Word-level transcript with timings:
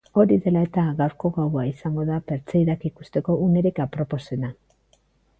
Hori 0.21 0.35
dela 0.43 0.61
eta, 0.67 0.83
gaurko 1.01 1.29
gaua 1.35 1.65
izango 1.71 2.05
da 2.07 2.17
pertseidak 2.31 2.85
ikusteko 2.91 3.35
unerik 3.49 3.83
aproposena. 3.85 4.51